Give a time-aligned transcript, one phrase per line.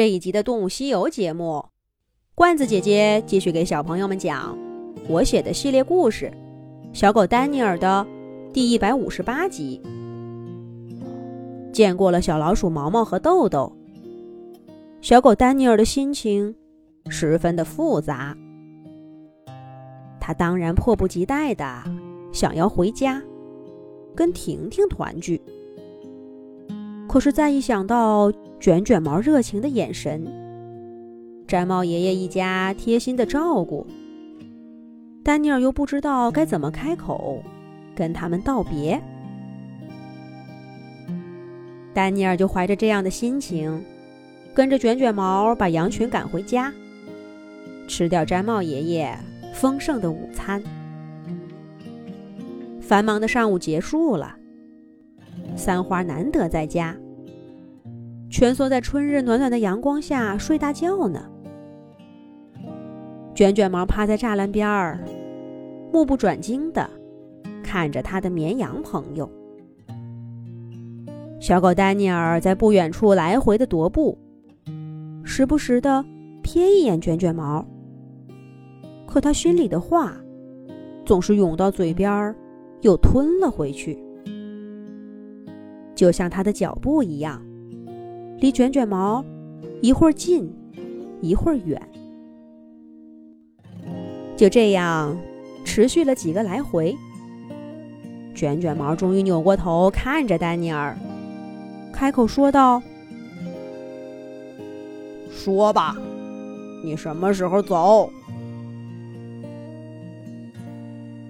[0.00, 1.62] 这一集的《动物西游》节目，
[2.34, 4.56] 罐子姐姐继续给小朋友们讲
[5.06, 6.32] 我写的系列故事
[6.98, 8.06] 《小狗丹尼尔》的
[8.50, 9.78] 第一百五十八集。
[11.70, 13.70] 见过了小老鼠毛毛和豆豆，
[15.02, 16.56] 小狗丹尼尔的心情
[17.10, 18.34] 十分的复杂。
[20.18, 21.84] 他当然迫不及待的
[22.32, 23.22] 想要回家，
[24.16, 25.42] 跟婷婷团聚。
[27.06, 30.22] 可是再一想到卷卷毛热情的眼神，
[31.48, 33.86] 毡帽爷爷一家贴心的照顾，
[35.24, 37.42] 丹尼尔又不知道该怎么开口
[37.96, 39.00] 跟他们道别。
[41.94, 43.82] 丹尼尔就怀着这样的心情，
[44.52, 46.70] 跟着卷卷毛把羊群赶回家，
[47.88, 49.18] 吃掉毡帽爷爷
[49.54, 50.62] 丰盛的午餐。
[52.78, 54.36] 繁忙的上午结束了。
[55.56, 56.94] 三花难得在家，
[58.30, 61.28] 蜷缩在春日暖暖的阳光下睡大觉呢。
[63.34, 65.04] 卷卷毛趴在栅栏边儿，
[65.92, 66.88] 目不转睛地
[67.62, 69.28] 看着他的绵羊朋友。
[71.40, 74.16] 小狗丹尼尔在不远处来回的踱步，
[75.24, 76.04] 时不时地
[76.42, 77.66] 瞥一眼卷卷毛。
[79.06, 80.14] 可他心里的话，
[81.04, 82.36] 总是涌到嘴边儿，
[82.82, 83.98] 又吞了回去。
[85.96, 87.42] 就像他的脚步一样，
[88.40, 89.22] 离卷卷毛
[89.82, 90.50] 一会儿近，
[91.20, 91.80] 一会儿远。
[94.34, 95.14] 就这样
[95.64, 96.96] 持续了几个来回，
[98.34, 100.96] 卷卷毛终于扭过头看着丹尼尔，
[101.92, 102.82] 开口说道
[105.30, 105.94] ：“说吧，
[106.82, 108.10] 你什么时候走？”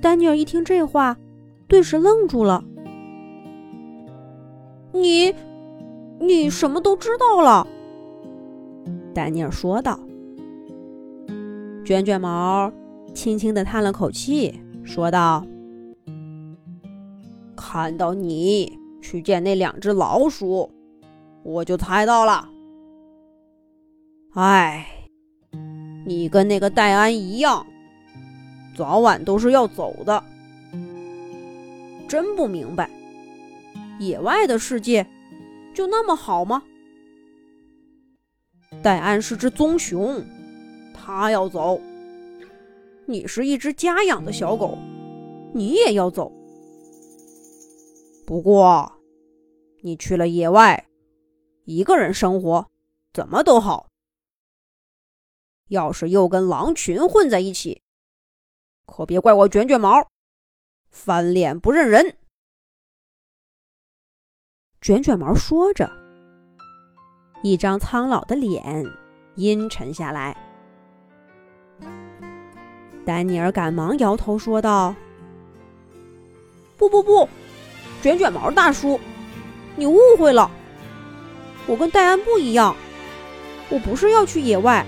[0.00, 1.16] 丹尼尔一听这话，
[1.66, 2.62] 顿时愣住了。
[4.92, 5.34] 你，
[6.22, 7.66] 你什么都知道了？
[9.12, 9.98] 丹尼尔说道。
[11.84, 12.72] 卷卷毛
[13.12, 15.44] 轻轻的叹了口气，说道
[17.56, 20.70] ：“看到你去见那两只老鼠，
[21.42, 22.48] 我就猜到了。
[24.34, 24.86] 哎，
[26.06, 27.66] 你跟那个戴安一样，
[28.76, 30.22] 早晚都是要走的。
[32.06, 32.88] 真不明白。”
[33.98, 35.06] 野外的世界
[35.74, 36.62] 就那么好吗？
[38.82, 40.24] 戴安是只棕熊，
[40.94, 41.80] 他要走；
[43.06, 44.78] 你是一只家养的小狗，
[45.54, 46.32] 你也要走。
[48.26, 48.92] 不过，
[49.82, 50.86] 你去了野外，
[51.64, 52.66] 一个人生活
[53.12, 53.88] 怎么都好。
[55.68, 57.82] 要是又跟狼群混在一起，
[58.86, 60.06] 可别怪我卷卷毛，
[60.90, 62.16] 翻脸不认人。
[64.82, 65.88] 卷卷毛说着，
[67.44, 68.84] 一张苍老的脸
[69.36, 70.36] 阴沉下来。
[73.06, 74.92] 丹尼尔赶忙摇头说道
[76.76, 77.28] ：“不不不，
[78.02, 78.98] 卷卷毛大叔，
[79.76, 80.50] 你误会了。
[81.68, 82.74] 我跟戴安不一样，
[83.70, 84.84] 我不是要去野外，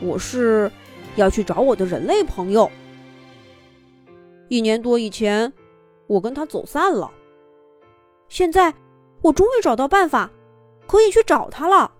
[0.00, 0.72] 我是
[1.16, 2.70] 要去找我的人类朋友。
[4.48, 5.52] 一年多以前，
[6.06, 7.10] 我跟他走散了，
[8.30, 8.72] 现在。”
[9.24, 10.30] 我终于找到办法，
[10.86, 11.90] 可以去找他了。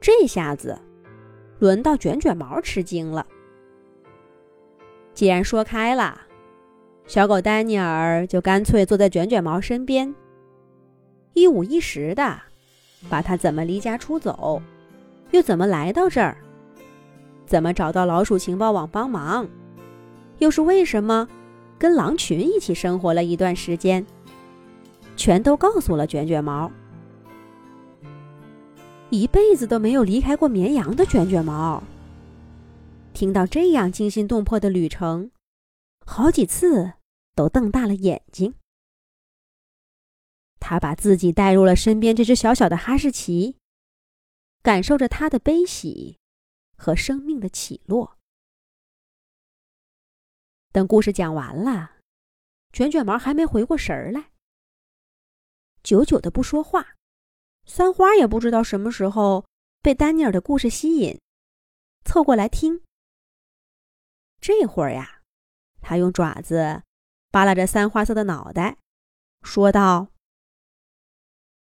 [0.00, 0.80] 这下子，
[1.58, 3.26] 轮到卷卷毛吃惊了。
[5.12, 6.20] 既然说开了，
[7.04, 10.14] 小狗丹尼尔就干脆坐在卷卷毛身边，
[11.34, 12.40] 一五一十的
[13.10, 14.62] 把他怎么离家出走，
[15.32, 16.36] 又怎么来到这儿，
[17.44, 19.48] 怎么找到老鼠情报网帮忙，
[20.38, 21.28] 又是为什么。
[21.78, 24.06] 跟狼群一起生活了一段时间，
[25.16, 26.70] 全都告诉了卷卷毛。
[29.10, 31.82] 一辈子都没有离开过绵羊的卷卷毛，
[33.12, 35.30] 听到这样惊心动魄的旅程，
[36.06, 36.94] 好几次
[37.34, 38.54] 都瞪大了眼睛。
[40.58, 43.56] 他把自己带入了身边这只小小的哈士奇，
[44.62, 46.18] 感受着它的悲喜
[46.76, 48.16] 和生命的起落。
[50.72, 51.96] 等故事讲完了，
[52.72, 54.31] 卷卷毛还没回过神儿来，
[55.82, 56.96] 久久的不说话。
[57.64, 59.46] 三花也不知道什么时候
[59.80, 61.20] 被丹尼尔的故事吸引，
[62.04, 62.82] 凑过来听。
[64.40, 65.20] 这会儿呀，
[65.80, 66.82] 他用爪子
[67.30, 68.78] 扒拉着三花色的脑袋，
[69.42, 70.08] 说道：“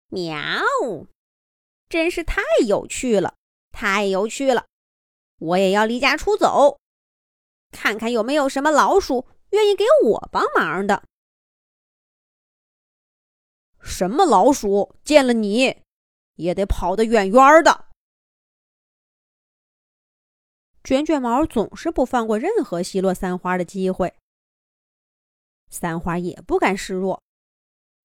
[0.08, 0.36] 喵，
[1.88, 3.34] 真是太有趣了，
[3.72, 4.66] 太有趣了！
[5.38, 6.78] 我也要离家出走。”
[7.72, 11.02] 看看有没有什么老鼠愿意给我帮忙的？
[13.86, 15.82] 什么老鼠见了你
[16.34, 17.86] 也得跑得远远的。
[20.82, 24.14] 卷卷毛总是不放过任何奚落三花的机会。
[25.70, 27.22] 三花也不甘示弱，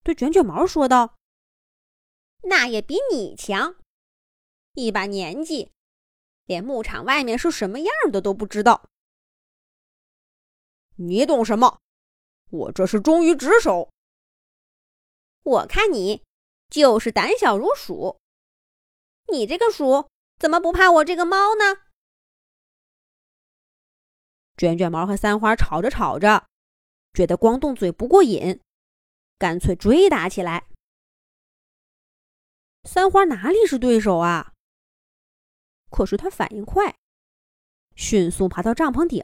[0.02, 1.16] 对卷卷毛说道
[2.42, 3.76] ：“那也比你强，
[4.74, 5.70] 一把年纪，
[6.46, 8.88] 连牧场外面是什么样的都不知道。
[10.96, 11.80] 你懂什么？
[12.50, 13.90] 我这是忠于职守。
[15.42, 16.22] 我看你
[16.68, 18.20] 就是胆小如鼠。
[19.32, 20.08] 你这个鼠
[20.38, 21.82] 怎么不怕我这个猫呢？”
[24.56, 26.46] 卷卷毛和三花吵着吵着。
[27.14, 28.58] 觉得光动嘴不过瘾，
[29.36, 30.66] 干脆追打起来。
[32.84, 34.54] 三花哪里是对手啊？
[35.90, 36.96] 可是他反应快，
[37.94, 39.22] 迅速爬到帐篷顶，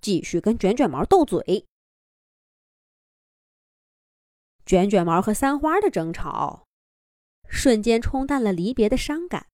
[0.00, 1.66] 继续跟卷卷毛斗嘴。
[4.72, 6.66] 卷卷毛和三花的争吵，
[7.46, 9.48] 瞬间冲淡了离别的伤感，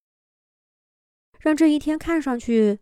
[1.41, 2.79] 让这一天看上去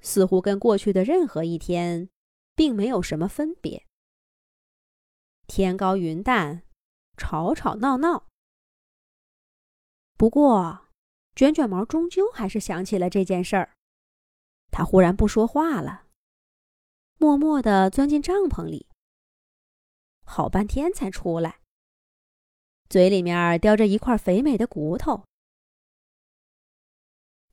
[0.00, 2.10] 似乎跟过去的任何一天。
[2.58, 3.86] 并没有什么分别。
[5.46, 6.64] 天高云淡，
[7.16, 8.26] 吵吵闹闹。
[10.16, 10.88] 不过，
[11.36, 13.76] 卷卷毛终究还是想起了这件事儿。
[14.72, 16.08] 他忽然不说话了，
[17.16, 18.88] 默默地钻进帐篷里，
[20.24, 21.60] 好半天才出来，
[22.88, 25.24] 嘴里面叼着一块肥美的骨头。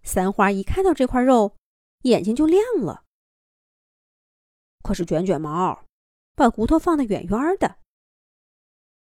[0.04, 1.56] 三花一看到这块肉，
[2.04, 3.04] 眼睛就亮了。
[4.84, 5.84] 可是卷卷毛
[6.36, 7.80] 把骨头放得远远的，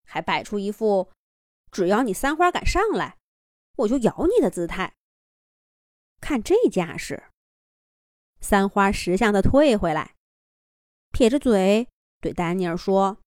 [0.04, 1.12] 还摆出一副
[1.70, 3.16] 只要你三花敢上来，
[3.76, 4.96] 我就咬你的姿态。
[6.20, 7.30] 看这架势，
[8.40, 10.16] 三花识相的退回来，
[11.12, 11.88] 撇着嘴
[12.20, 13.18] 对丹尼尔说：“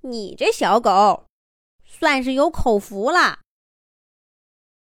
[0.00, 1.26] 你这小狗，
[1.98, 3.40] 算是有口福了，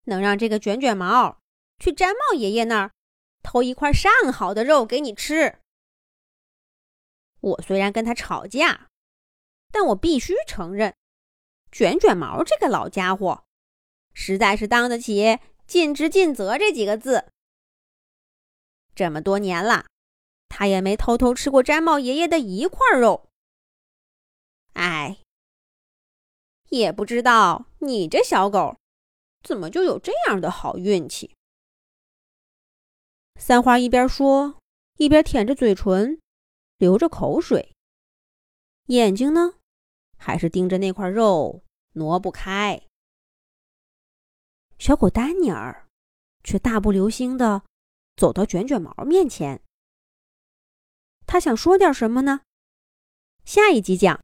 [0.06, 1.40] 能让这个卷卷毛
[1.80, 2.92] 去毡帽爷爷那儿
[3.44, 5.60] 偷一块上好的肉给你吃。”
[7.40, 8.88] 我虽然跟他吵架，
[9.72, 10.96] 但我必须承认，
[11.72, 13.44] 卷卷毛这个老家伙，
[14.14, 17.26] 实在是当得起“尽职尽责”这几个字。
[18.96, 19.88] 这么多年了，
[20.50, 23.30] 他也没偷偷吃过毡帽爷爷的一块肉。
[24.74, 25.23] 哎，
[26.74, 28.78] 也不知道你这小狗，
[29.44, 31.36] 怎么就有这样的好运气。
[33.40, 34.58] 三花一边说，
[34.98, 36.20] 一边舔着嘴唇。
[36.80, 37.74] 流着口水，
[38.88, 39.54] 眼睛呢，
[40.18, 42.82] 还是盯着那块肉挪不开。
[44.80, 45.88] 小狗丹尼尔
[46.44, 47.64] 却大步流星的
[48.18, 49.62] 走到卷卷毛面前，
[51.26, 52.42] 他想说点什么呢？
[53.46, 54.22] 下一集讲。